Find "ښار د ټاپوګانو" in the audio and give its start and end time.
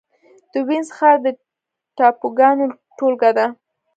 0.97-2.65